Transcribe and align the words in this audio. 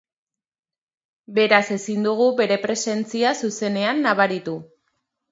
Beraz 1.39 1.59
ezin 1.75 2.07
dugu 2.07 2.29
bere 2.39 2.57
presentzia 2.63 3.33
zuzenean 3.49 4.01
nabaritu. 4.07 4.57